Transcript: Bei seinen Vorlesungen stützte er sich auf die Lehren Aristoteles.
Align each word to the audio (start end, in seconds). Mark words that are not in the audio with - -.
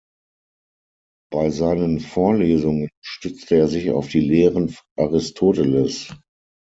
Bei 1.31 1.51
seinen 1.51 1.99
Vorlesungen 1.99 2.89
stützte 3.03 3.53
er 3.57 3.67
sich 3.67 3.91
auf 3.91 4.07
die 4.09 4.21
Lehren 4.27 4.75
Aristoteles. 4.97 6.11